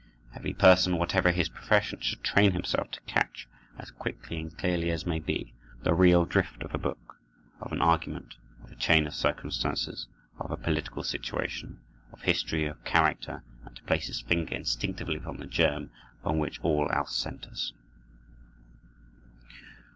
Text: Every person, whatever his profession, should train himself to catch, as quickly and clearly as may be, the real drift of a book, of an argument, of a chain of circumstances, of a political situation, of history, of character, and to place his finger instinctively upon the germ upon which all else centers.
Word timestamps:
Every 0.35 0.53
person, 0.55 0.97
whatever 0.97 1.29
his 1.31 1.47
profession, 1.47 1.99
should 1.99 2.23
train 2.23 2.53
himself 2.53 2.89
to 2.89 3.01
catch, 3.01 3.47
as 3.77 3.91
quickly 3.91 4.39
and 4.39 4.57
clearly 4.57 4.89
as 4.89 5.05
may 5.05 5.19
be, 5.19 5.53
the 5.83 5.93
real 5.93 6.25
drift 6.25 6.63
of 6.63 6.73
a 6.73 6.79
book, 6.79 7.17
of 7.59 7.71
an 7.71 7.83
argument, 7.83 8.33
of 8.63 8.71
a 8.71 8.75
chain 8.75 9.05
of 9.05 9.13
circumstances, 9.13 10.07
of 10.39 10.49
a 10.49 10.57
political 10.57 11.03
situation, 11.03 11.81
of 12.11 12.21
history, 12.21 12.65
of 12.65 12.83
character, 12.83 13.43
and 13.63 13.75
to 13.75 13.83
place 13.83 14.07
his 14.07 14.21
finger 14.21 14.55
instinctively 14.55 15.17
upon 15.17 15.37
the 15.37 15.45
germ 15.45 15.91
upon 16.21 16.39
which 16.39 16.59
all 16.61 16.89
else 16.91 17.15
centers. 17.15 17.73